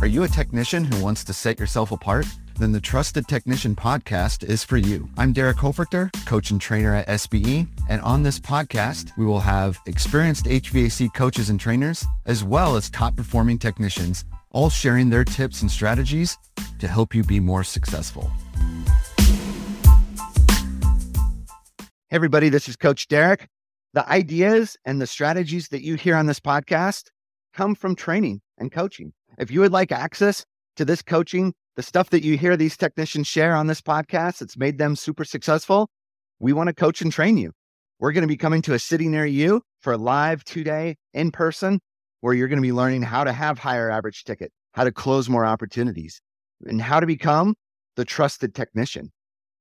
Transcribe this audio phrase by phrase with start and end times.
[0.00, 2.24] Are you a technician who wants to set yourself apart?
[2.58, 5.06] Then the Trusted Technician podcast is for you.
[5.18, 7.68] I'm Derek Hoferter, coach and trainer at SBE.
[7.86, 12.88] And on this podcast, we will have experienced HVAC coaches and trainers, as well as
[12.88, 16.38] top performing technicians, all sharing their tips and strategies
[16.78, 18.30] to help you be more successful.
[22.08, 23.48] Hey, everybody, this is Coach Derek.
[23.92, 27.10] The ideas and the strategies that you hear on this podcast
[27.52, 29.12] come from training and coaching.
[29.40, 30.44] If you would like access
[30.76, 34.58] to this coaching, the stuff that you hear these technicians share on this podcast, that's
[34.58, 35.88] made them super successful.
[36.40, 37.52] We want to coach and train you.
[37.98, 40.96] We're going to be coming to a city near you for a live two day
[41.14, 41.80] in person
[42.20, 45.30] where you're going to be learning how to have higher average ticket, how to close
[45.30, 46.20] more opportunities,
[46.66, 47.54] and how to become
[47.96, 49.10] the trusted technician.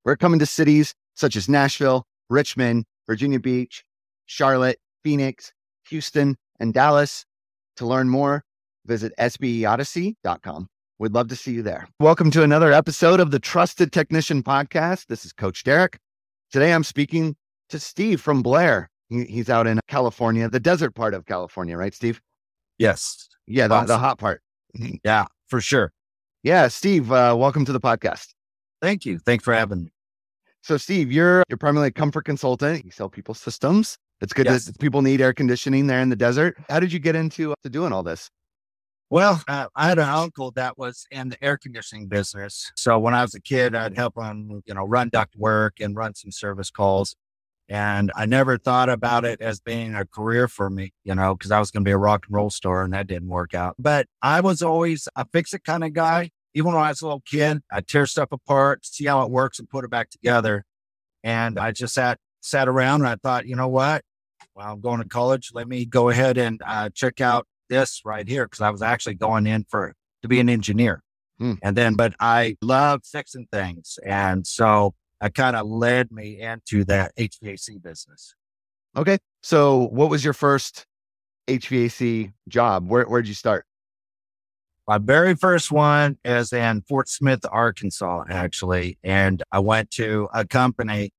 [0.04, 3.86] We're coming to cities such as Nashville, Richmond, Virginia Beach,
[4.26, 5.54] Charlotte, Phoenix,
[5.88, 7.26] Houston, and Dallas.
[7.78, 8.44] To learn more,
[8.86, 10.68] visit sbeodyssey.com.
[11.00, 11.88] We'd love to see you there.
[12.00, 15.08] Welcome to another episode of the Trusted Technician Podcast.
[15.08, 15.98] This is Coach Derek.
[16.52, 17.36] Today I'm speaking
[17.70, 18.90] to Steve from Blair.
[19.10, 22.20] He, he's out in California, the desert part of California, right, Steve?
[22.78, 23.30] Yes.
[23.48, 23.88] Yeah, the, Awesome.
[23.88, 24.42] the hot part.
[25.04, 25.92] Yeah, for sure.
[26.44, 28.28] Yeah, Steve, uh, welcome to the podcast.
[28.82, 29.20] Thank you.
[29.20, 29.92] Thanks for having me.
[30.62, 32.84] So, Steve, you're you're primarily a comfort consultant.
[32.86, 33.98] You sell people systems.
[34.22, 34.66] It's good Yes.
[34.66, 36.58] that people need air conditioning there in the desert.
[36.70, 38.30] How did you get into to doing all this?
[39.12, 42.72] Well, uh, I had an uncle that was in the air conditioning business.
[42.76, 45.96] So when I was a kid, I'd help him, you know, run duct work and
[45.96, 47.16] run some service calls.
[47.68, 51.50] And I never thought about it as being a career for me, you know, because
[51.50, 53.76] I was going to be a rock and roll star and that didn't work out.
[53.80, 56.30] But I was always a fix it kind of guy.
[56.54, 59.58] Even when I was a little kid, I'd tear stuff apart, see how it works
[59.58, 60.66] and put it back together.
[61.24, 64.04] And I just sat, sat around and I thought, you know what?
[64.56, 65.50] Well, I'm going to college.
[65.54, 69.16] Let me go ahead and uh, check out this right here because I was actually
[69.16, 71.04] going in for to be an engineer.
[71.40, 71.54] Hmm.
[71.64, 73.98] And then, but I love fixing things.
[74.06, 78.36] And so it kind of led me into that HVAC business.
[78.96, 79.20] Okay.
[79.42, 80.86] So, what was your first
[81.48, 82.90] HVAC job?
[82.90, 83.66] Where where'd you start?
[84.88, 88.98] My very first one is in Fort Smith, Arkansas, actually.
[89.04, 91.12] And I went to a company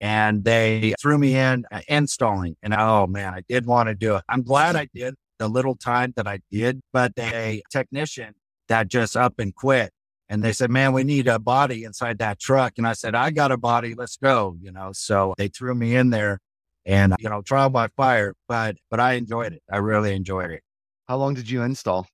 [0.00, 2.56] and they threw me in uh, installing.
[2.62, 4.24] And oh man, I did want to do it.
[4.28, 8.34] I'm glad I did the little time that I did, but a technician
[8.68, 9.92] that just up and quit.
[10.28, 12.74] And they said, man, we need a body inside that truck.
[12.76, 13.94] And I said, I got a body.
[13.94, 14.56] Let's go.
[14.60, 16.38] You know, so they threw me in there
[16.84, 19.62] and, you know, trial by fire, but, but I enjoyed it.
[19.70, 20.62] I really enjoyed it
[21.08, 22.06] How long did you install?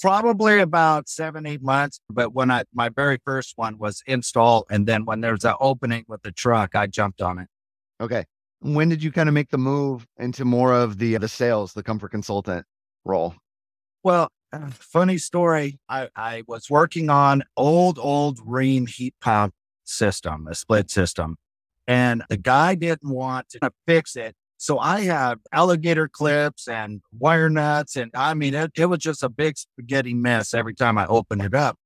[0.00, 2.00] probably about seven, eight months.
[2.10, 4.66] But when I, my very first one was install.
[4.70, 7.48] And then when there's an opening with the truck, I jumped on it.
[8.00, 8.24] Okay.
[8.64, 11.82] When did you kind of make the move into more of the the sales, the
[11.82, 12.64] comfort consultant
[13.04, 13.34] role?
[14.02, 15.78] Well, uh, funny story.
[15.86, 19.52] I, I was working on old, old Rheem heat pump
[19.84, 21.36] system, a split system.
[21.86, 24.34] And the guy didn't want to fix it.
[24.56, 27.96] So I had alligator clips and wire nuts.
[27.96, 31.42] And I mean, it, it was just a big spaghetti mess every time I opened
[31.42, 31.76] it up.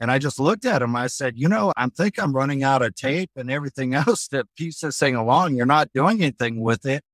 [0.00, 0.96] And I just looked at him.
[0.96, 4.46] I said, you know, I think I'm running out of tape and everything else that
[4.56, 5.54] piece this thing along.
[5.54, 7.04] You're not doing anything with it.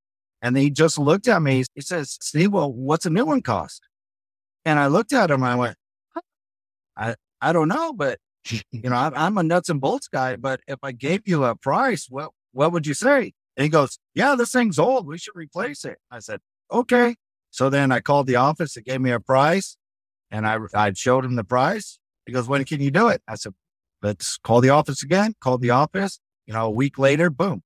[0.41, 1.65] And he just looked at me.
[1.75, 3.83] He says, Steve, well, what's a new one cost?
[4.65, 5.43] And I looked at him.
[5.43, 5.77] I went,
[6.97, 8.19] I, I don't know, but
[8.51, 10.37] you know, I'm, I'm a nuts and bolts guy.
[10.37, 13.33] But if I gave you a price, what, what would you say?
[13.57, 15.07] And he goes, yeah, this thing's old.
[15.07, 15.99] We should replace it.
[16.11, 17.17] I said, okay.
[17.51, 18.75] So then I called the office.
[18.75, 19.77] They gave me a price
[20.31, 21.99] and I, I showed him the price.
[22.27, 23.23] He goes, when can you do it?
[23.29, 23.55] I said,
[24.03, 25.35] let's call the office again.
[25.41, 27.63] Called the office, you know, a week later, boom.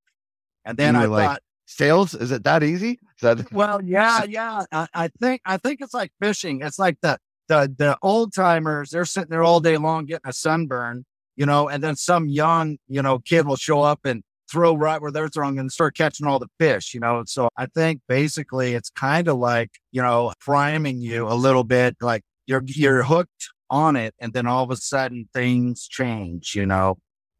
[0.64, 2.14] And then I like, thought, Sales?
[2.14, 2.92] Is it that easy?
[2.92, 4.64] Is that well, yeah, yeah.
[4.72, 6.62] I, I think I think it's like fishing.
[6.62, 7.18] It's like the
[7.48, 8.90] the the old timers.
[8.90, 11.04] They're sitting there all day long getting a sunburn,
[11.36, 15.00] you know, and then some young, you know, kid will show up and throw right
[15.00, 17.22] where they're throwing and start catching all the fish, you know.
[17.26, 21.96] So I think basically it's kind of like you know priming you a little bit,
[22.00, 26.66] like you're you're hooked on it, and then all of a sudden things change, you
[26.66, 26.98] know.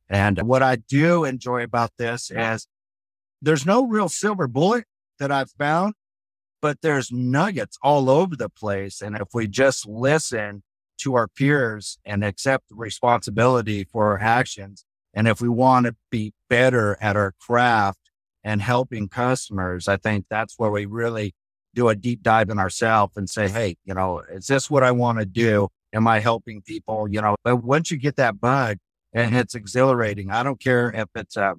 [0.09, 2.67] And what I do enjoy about this is
[3.43, 4.85] there's no real silver bullet
[5.19, 5.95] that I've found,
[6.61, 9.01] but there's nuggets all over the place.
[9.01, 10.63] And if we just listen
[10.99, 14.85] to our peers and accept responsibility for our actions,
[15.15, 18.11] and if we want to be better at our craft
[18.45, 21.35] and helping customers, I think that's where we really
[21.75, 24.91] do a deep dive in ourselves and say, Hey, you know, is this what I
[24.93, 25.69] want to do?
[25.93, 27.09] Am I helping people?
[27.09, 28.79] You know, but once you get that bug
[29.13, 31.55] and it's exhilarating, I don't care if it's a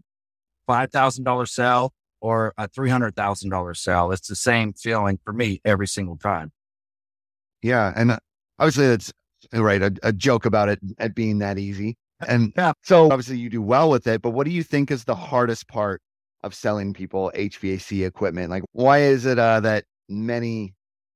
[0.69, 4.11] $5,000 sale or a $300,000 sale.
[4.11, 6.51] It's the same feeling for me every single time.
[7.61, 8.19] Yeah, and uh,
[8.59, 9.11] obviously it's
[9.53, 9.81] right?
[9.81, 11.97] A, a joke about it at being that easy.
[12.27, 12.73] And Yeah.
[12.83, 15.67] so obviously you do well with it, but what do you think is the hardest
[15.67, 16.01] part
[16.43, 18.49] of selling people HVAC equipment?
[18.49, 20.73] Like, why is it uh, that many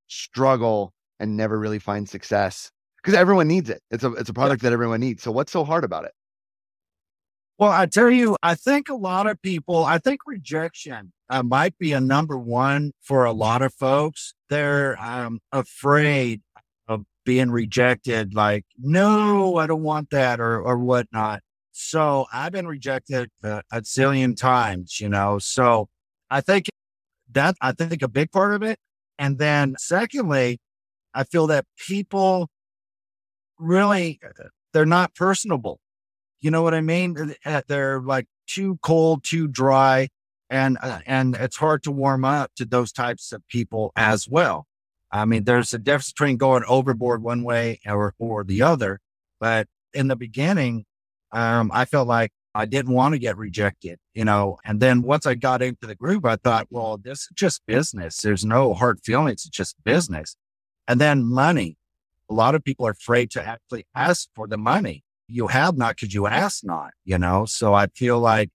[0.07, 2.71] struggle and never really find success?
[3.05, 3.83] Because everyone needs it.
[3.91, 5.21] It's a it's a product that everyone needs.
[5.21, 6.11] So what's so hard about it?
[7.59, 11.77] Well, I tell you, I think a lot of people, I think rejection uh, might
[11.77, 14.33] be a number one for a lot of folks.
[14.49, 16.41] They're um, afraid
[16.87, 21.43] of being rejected, like, no, I don't want that or, or whatnot.
[21.71, 25.37] So I've been rejected uh, a zillion times, you know.
[25.39, 25.87] So
[26.29, 26.67] I think
[27.31, 28.79] that, I think a big part of it.
[29.17, 30.59] And then secondly,
[31.13, 32.49] I feel that people
[33.59, 35.79] really, uh, they're not personable.
[36.41, 37.35] You know what I mean?
[37.45, 40.09] Uh, They're like too cold, too dry,
[40.49, 44.67] and uh, and it's hard to warm up to those types of people as well.
[45.11, 48.99] I mean, there's a difference between going overboard one way or or the other.
[49.39, 50.85] But in the beginning,
[51.31, 54.57] um, I felt like I didn't want to get rejected, you know.
[54.63, 58.21] And then once I got into the group, I thought, well, this is just business.
[58.21, 59.45] There's no hard feelings.
[59.45, 60.35] It's just business.
[60.87, 61.77] And then money.
[62.29, 65.95] A lot of people are afraid to actually ask for the money you have not
[65.95, 67.45] because you ask not, you know?
[67.45, 68.49] So I feel like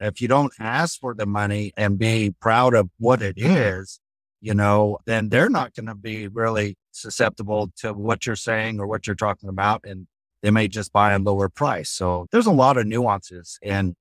[0.00, 4.00] if you don't ask for the money and be proud of what it is,
[4.40, 8.86] you know, then they're not going to be really susceptible to what you're saying or
[8.86, 9.82] what you're talking about.
[9.84, 10.06] And
[10.42, 11.90] they may just buy a lower price.
[11.90, 13.94] So there's a lot of nuances and,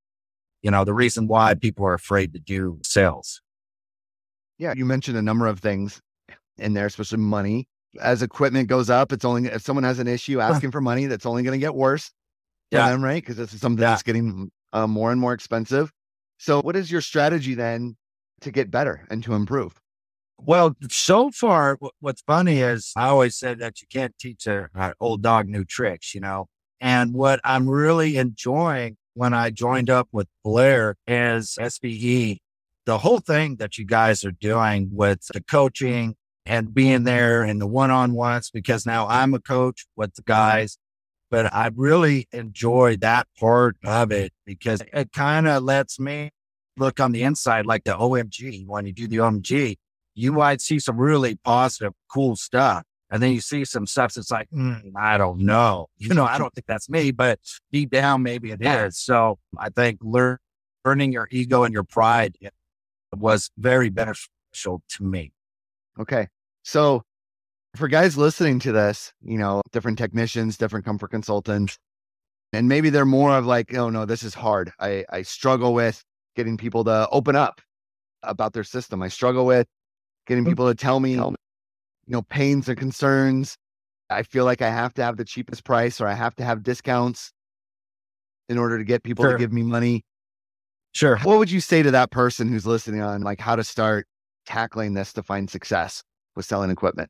[0.62, 3.42] you know, the reason why people are afraid to do sales.
[4.58, 6.02] Yeah, you mentioned a number of things
[6.58, 7.68] in there, especially money.
[8.00, 11.26] As equipment goes up, it's only if someone has an issue asking for money, that's
[11.26, 12.12] only going to get worse
[12.72, 12.90] Yeah.
[12.90, 13.22] them, right?
[13.22, 13.90] Because this is something Yeah.
[13.92, 15.92] that's getting uh, more and more expensive.
[16.38, 17.98] So, what is your strategy then
[18.42, 19.74] to get better and to improve?
[20.38, 24.70] Well, so far, wh- what's funny is I always said that you can't teach a,
[24.74, 26.48] a old dog new tricks, you know.
[26.80, 32.38] And what I'm really enjoying when I joined up with Blair is SBE,
[32.86, 36.16] the whole thing that you guys are doing with the coaching
[36.52, 40.22] and being there and the one on ones, because now I'm a coach with the
[40.24, 40.78] guys.
[41.30, 46.32] But I really enjoy that part of it because it kind of lets me
[46.76, 49.78] look on the inside like the OMG when you do the OMG
[50.14, 52.84] you might see some really positive, cool stuff.
[53.10, 55.88] And then you see some stuff that's like, "Hmm, I don't know.
[55.98, 57.40] You know, I don't think that's me, but
[57.72, 58.98] deep down, maybe it is.
[58.98, 60.38] So I think learn,
[60.86, 62.38] learning your ego and your pride
[63.14, 65.34] was very beneficial to me.
[66.00, 66.28] Okay.
[66.64, 67.04] So,
[67.76, 71.78] for guys listening to this, you know, different technicians, different comfort consultants,
[72.54, 74.72] and maybe they're more of like, oh no, this is hard.
[74.80, 76.04] I, I struggle with
[76.36, 77.62] getting people to open up
[78.24, 79.02] about their system.
[79.02, 79.68] I struggle with
[80.28, 80.50] getting mm.
[80.50, 81.36] people to tell me, you
[82.08, 83.56] know, pains and concerns.
[84.10, 86.64] I feel like I have to have the cheapest price or I have to have
[86.64, 87.32] discounts
[88.50, 89.34] in order to get people Sure.
[89.34, 90.04] to give me money.
[90.94, 91.18] Sure.
[91.20, 94.08] What would you say to that person who's listening on like how to start
[94.46, 96.04] tackling this to find success
[96.36, 97.10] with selling equipment?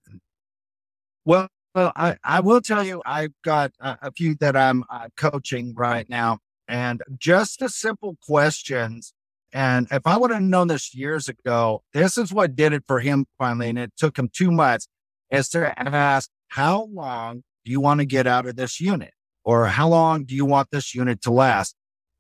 [1.26, 5.08] Well, well, I, I will tell you, I've got a, a few that I'm uh,
[5.16, 9.14] coaching right now, and just the simple questions.
[9.54, 13.00] And if I would have known this years ago, this is what did it for
[13.00, 14.88] him finally, and it took him two months,
[15.30, 19.14] is to ask, how long do you want to get out of this unit?
[19.44, 21.76] Or how long do you want this unit to last?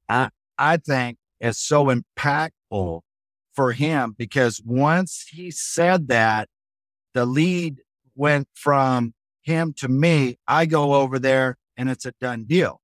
[0.07, 3.01] I, I think is so impactful
[3.53, 6.47] for him because once he said that,
[7.13, 7.81] the lead
[8.15, 10.37] went from him to me.
[10.47, 12.81] I go over there and it's a done deal.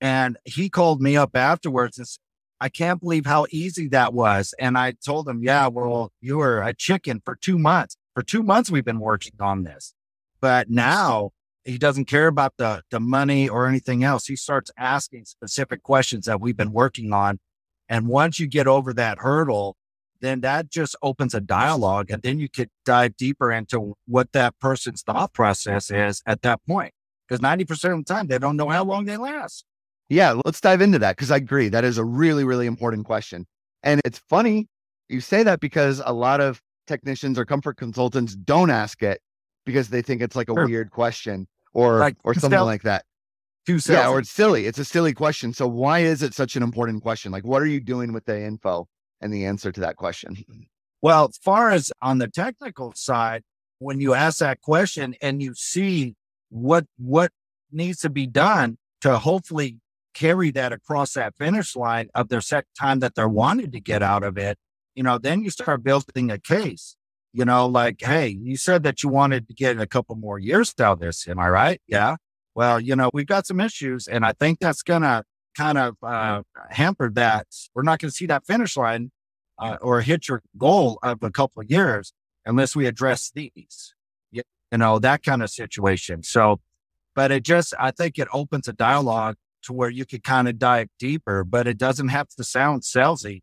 [0.00, 2.18] And he called me up afterwards and said,
[2.60, 4.54] I can't believe how easy that was.
[4.58, 7.96] And I told him, yeah, well, you were a chicken for two months.
[8.14, 9.94] For two months, we've been working on this.
[10.40, 11.30] But now
[11.64, 14.26] he doesn't care about the, the money or anything else.
[14.26, 17.40] He starts asking specific questions that we've been working on.
[17.88, 19.76] And once you get over that hurdle,
[20.24, 24.58] then that just opens a dialogue and then you could dive deeper into what that
[24.58, 26.92] person's thought process is at that point.
[27.28, 29.64] Because 90% of the time, they don't know how long they last.
[30.08, 31.68] Yeah, let's dive into that because I agree.
[31.68, 33.46] That is a really, really important question.
[33.82, 34.68] And it's funny
[35.08, 39.20] you say that because a lot of technicians or comfort consultants don't ask it
[39.66, 40.66] because they think it's like a Sure.
[40.66, 43.04] weird question or Like, or something like that.
[43.66, 44.66] Two Yeah, or it's silly.
[44.66, 45.54] It's a silly question.
[45.54, 47.32] So why is it such an important question?
[47.32, 48.86] Like what are you doing with the info
[49.24, 50.36] and the answer to that question?
[51.02, 53.42] Well, as far as on the technical side,
[53.78, 56.14] when you ask that question and you see
[56.50, 57.32] what what
[57.72, 59.78] needs to be done to hopefully
[60.12, 64.02] carry that across that finish line of their set time that they're wanting to get
[64.02, 64.58] out of it,
[64.94, 66.96] you know, then you start building a case.
[67.32, 70.72] You know, like, hey, you said that you wanted to get a couple more years
[70.78, 71.26] out of this.
[71.26, 71.80] Am I right?
[71.88, 72.16] Yeah.
[72.54, 75.24] Well, you know, we've got some issues, and I think that's going to
[75.56, 77.46] kind of uh, hamper that.
[77.74, 79.10] We're not going to see that finish line
[79.58, 82.12] uh, or hit your goal of a couple of years
[82.44, 83.94] unless we address these,
[84.30, 84.42] you
[84.72, 86.22] know, that kind of situation.
[86.22, 86.60] So,
[87.14, 90.58] but it just, I think it opens a dialogue to where you could kind of
[90.58, 93.42] dive deeper, but it doesn't have to sound salesy.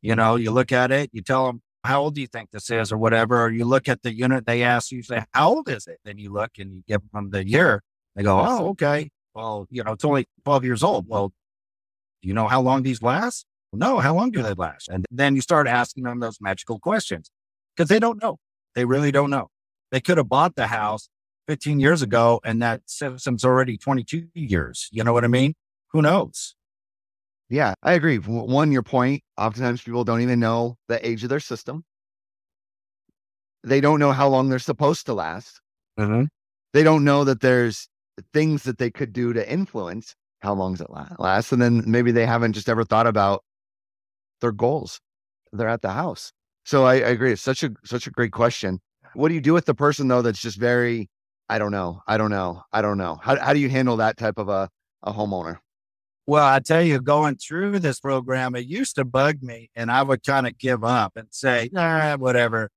[0.00, 2.70] You know, you look at it, you tell them, how old do you think this
[2.70, 5.68] is or whatever, or you look at the unit, they ask you, say, how old
[5.68, 5.98] is it?
[6.04, 7.82] Then you look and you give them the year.
[8.14, 9.10] They go, oh, okay.
[9.34, 11.08] Well, you know, it's only 12 years old.
[11.08, 11.32] Well,
[12.22, 13.46] do you know how long these last?
[13.72, 14.88] No, how long do they last?
[14.88, 17.30] And then you start asking them those magical questions
[17.74, 18.38] because they don't know.
[18.74, 19.48] They really don't know.
[19.90, 21.08] They could have bought the house
[21.48, 24.88] 15 years ago and that system's already 22 years.
[24.92, 25.54] You know what I mean?
[25.92, 26.54] Who knows?
[27.48, 28.16] Yeah, I agree.
[28.16, 31.84] One, your point, oftentimes people don't even know the age of their system.
[33.64, 35.60] They don't know how long they're supposed to last.
[35.98, 36.24] Mm-hmm.
[36.72, 37.88] They don't know that there's
[38.32, 41.52] things that they could do to influence how long does it last.
[41.52, 43.44] And then maybe they haven't just ever thought about
[44.42, 45.00] their goals.
[45.52, 46.32] They're at the house.
[46.64, 47.32] So I, I agree.
[47.32, 48.80] It's such a such a great question.
[49.14, 51.08] What do you do with the person though that's just very,
[51.48, 53.18] I don't know, I don't know, I don't know.
[53.22, 54.68] How how do you handle that type of a,
[55.02, 55.58] a homeowner?
[56.26, 60.04] Well, I tell you, going through this program, it used to bug me and I
[60.04, 62.70] would kind of give up and say, nah, whatever.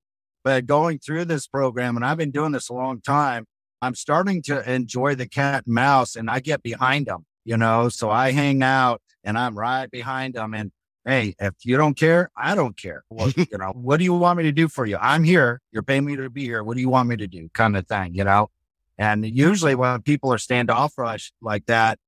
[0.44, 3.46] But going through this program, and I've been doing this a long time,
[3.84, 7.90] I'm starting to enjoy the cat and mouse and I get behind them, you know?
[7.90, 10.56] So I hang out and I'm right behind them.
[10.56, 10.72] And
[11.06, 13.04] hey, if you don't care, I don't care.
[13.10, 14.98] Well, you know, what do you want me to do for you?
[15.00, 15.62] I'm here.
[15.72, 16.64] You're paying me to be here.
[16.64, 17.50] What do you want me to do?
[17.54, 18.50] Kind of thing, you know?
[18.98, 22.00] And usually when people are standoffish like that,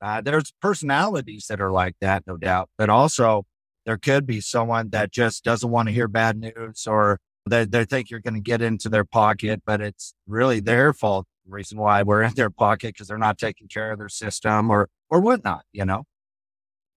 [0.00, 3.46] uh, there's personalities that are like that, no doubt, but also
[3.86, 7.84] there could be someone that just doesn't want to hear bad news or they, they
[7.84, 11.26] think you're going to get into their pocket, but it's really their fault.
[11.46, 14.88] Reason why we're in their pocket because they're not taking care of their system or
[15.10, 16.04] or whatnot, you know.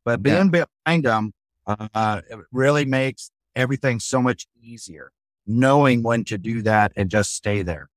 [0.06, 0.64] But being yeah.
[0.86, 1.34] behind them
[1.68, 5.12] uh, it really makes everything so much easier
[5.46, 7.90] knowing when to do that and just stay there.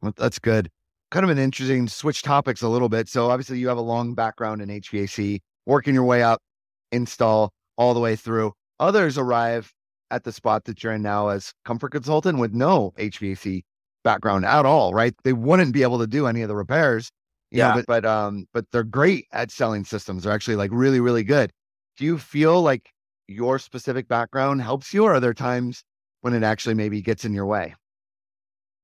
[0.00, 0.70] Well, that's good
[1.10, 3.08] kind of an interesting switch topics a little bit.
[3.08, 6.40] So obviously you have a long background in HVAC, working your way up,
[6.92, 8.52] install all the way through.
[8.80, 9.72] Others arrive
[10.10, 13.62] at the spot that you're in now as comfort consultant with no HVAC
[14.04, 15.14] background at all, right?
[15.24, 17.10] They wouldn't be able to do any of the repairs.
[17.50, 17.68] yeah.
[17.68, 20.22] Know, but but um but they're great at selling systems.
[20.22, 21.50] They're actually like really, really good.
[21.98, 22.90] Do you feel like
[23.26, 25.84] your specific background helps you or are there times
[26.20, 27.74] when it actually maybe gets in your way?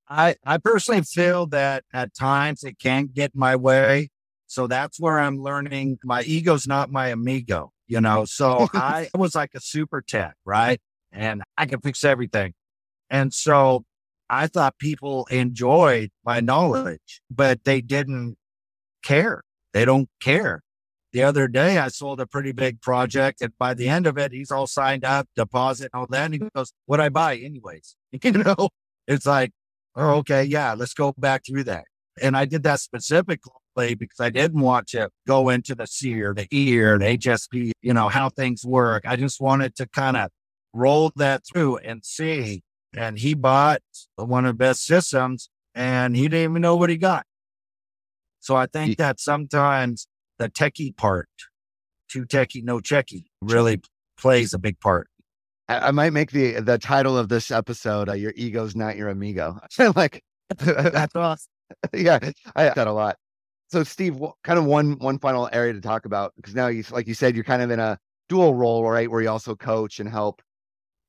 [0.09, 4.11] I, I personally feel that at times it can't get my way.
[4.49, 5.99] So that's where I'm learning.
[6.05, 8.25] My ego's not my amigo, you know.
[8.25, 10.81] So I was like a super tech, right?
[11.13, 12.53] And I can fix everything.
[13.09, 13.85] And so
[14.29, 18.37] I thought people enjoyed my knowledge, but they didn't
[19.03, 19.43] care.
[19.73, 20.63] They don't care.
[21.15, 24.33] The other day, I sold a pretty big project, and by the end of it,
[24.33, 26.27] he's all signed up, deposit, all that.
[26.27, 28.69] And he goes, "What I buy, anyways?" You know,
[29.09, 29.53] it's like
[29.97, 31.85] oh, okay, yeah, let's go back through that.
[32.21, 35.87] And I did that specifically because I didn't want to go into the
[36.23, 39.05] or the E or the HSP, you know, how things work.
[39.07, 40.31] I just wanted to kind of
[40.73, 42.63] roll that through and see.
[42.97, 43.83] And he bought
[44.15, 47.25] one of the best systems and he didn't even know what he got.
[48.39, 50.07] So I think that sometimes
[50.39, 51.29] the techie part,
[52.09, 53.81] too techie, no checky, really
[54.17, 55.09] plays a big part.
[55.69, 59.59] I, might make the the title of this episode uh, "Your Ego's Not Your Amigo."
[59.97, 60.23] like
[60.59, 61.51] that's awesome.
[61.95, 62.19] yeah,
[62.55, 63.17] I that a lot.
[63.69, 67.09] So, Steve, kind of one one final area to talk about because now you, like
[67.09, 67.99] you said, you're kind of in a
[68.29, 70.43] dual role, right, where you also coach and help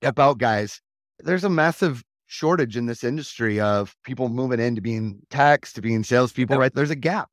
[0.02, 0.82] about guys.
[1.20, 6.04] There's a massive shortage in this industry of people moving into being techs to being
[6.04, 6.60] salespeople, yep.
[6.60, 6.74] right?
[6.74, 7.30] There's a gap.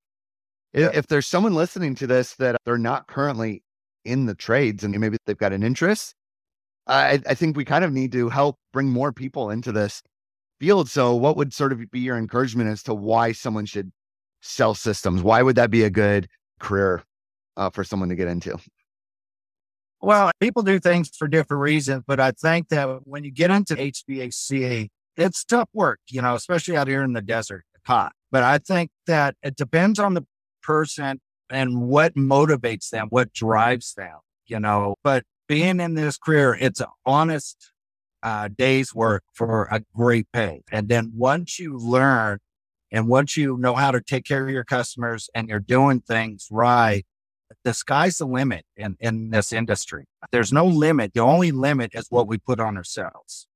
[0.74, 0.94] Yep.
[0.94, 3.62] If there's someone listening to this that they're not currently
[4.04, 6.14] in the trades and maybe they've got an interest,
[6.86, 10.02] I, I think we kind of need to help bring more people into this
[10.58, 10.88] field.
[10.88, 13.92] So, what would sort of be your encouragement as to why someone should
[14.40, 15.22] sell systems?
[15.22, 17.02] Why would that be a good career
[17.56, 18.58] uh, for someone to get into?
[20.00, 23.76] Well, people do things for different reasons, but I think that when you get into
[23.76, 28.12] HVAC, it's tough work, you know, especially out here in the desert, hot.
[28.32, 30.24] But I think that it depends on the
[30.62, 34.97] person and what motivates them, what drives them, you know.
[35.04, 37.73] But being in this career, it's an honest
[38.23, 40.62] uh, day's work for a great pay.
[40.71, 42.38] And then once you learn
[42.90, 46.47] and once you know how to take care of your customers and you're doing things
[46.50, 47.04] right,
[47.64, 50.04] the sky's the limit in, in this industry.
[50.31, 51.12] There's no limit.
[51.14, 53.47] The only limit is what we put on ourselves.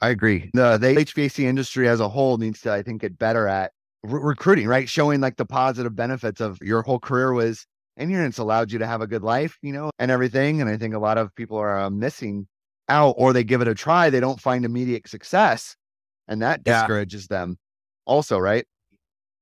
[0.00, 0.50] I agree.
[0.52, 3.72] The, the HVAC industry as a whole needs to, I think, get better at
[4.06, 4.88] re- recruiting, right?
[4.88, 8.78] Showing like the positive benefits of your whole career was in and it's allowed you
[8.78, 10.60] to have a good life, you know, and everything.
[10.60, 12.46] And I think a lot of people are uh, missing
[12.88, 15.76] out or they give it a try, they don't find immediate success.
[16.28, 16.80] And that Yeah.
[16.80, 17.58] discourages them
[18.04, 18.66] also, right?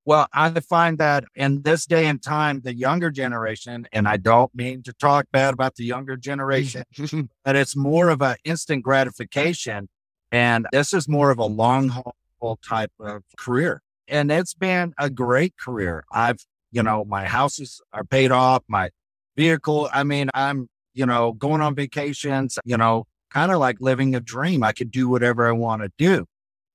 [0.07, 4.55] Well, I find that in this day and time, the younger generation, and I don't
[4.55, 6.85] mean to talk bad about the younger generation,
[7.45, 9.89] but it's more of an instant gratification.
[10.31, 13.81] And this is more of a long haul type of career.
[14.09, 16.05] And it's been a great career.
[16.13, 16.39] I've,
[16.73, 18.91] you know, my houses are paid off, my
[19.37, 19.89] vehicle.
[19.93, 24.21] I mean, I'm, you know, going on vacations, you know, kind of like living a
[24.21, 24.63] dream.
[24.63, 26.27] I could do whatever I want to do.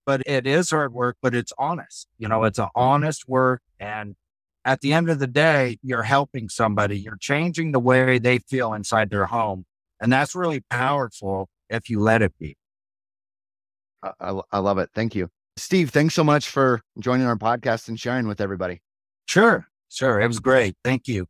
[0.06, 2.08] But it is hard work, but it's honest.
[2.18, 3.62] You know, it's an honest work.
[3.80, 4.16] And
[4.66, 8.74] at the end of the day, you're helping somebody, you're changing the way they feel
[8.74, 9.66] inside their home.
[10.02, 12.58] And that's really powerful if you let it be.
[14.02, 14.90] I, I, love it.
[14.96, 15.30] Thank you.
[15.60, 18.82] Steve, thanks so much for joining our podcast and sharing with everybody.
[19.28, 19.68] Sure.
[19.90, 20.22] Sure.
[20.22, 20.76] It was great.
[20.84, 21.28] Thank you.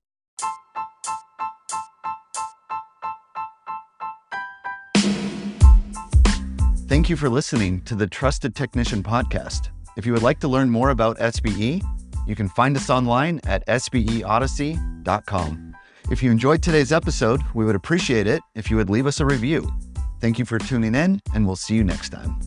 [6.87, 9.69] Thank you for listening to the Trusted Technician Podcast.
[9.95, 11.83] If you would like to learn more about SBE,
[12.25, 15.75] you can find us online at sbeodyssey.com.
[16.09, 19.25] If you enjoyed today's episode, we would appreciate it if you would leave us a
[19.25, 19.71] review.
[20.19, 22.39] Thank you for tuning in, and we'll see you next time.